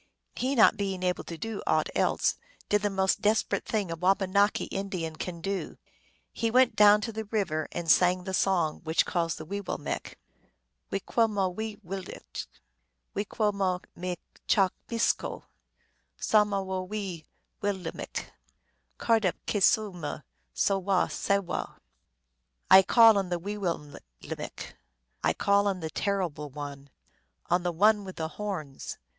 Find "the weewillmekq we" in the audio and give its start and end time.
9.35-11.01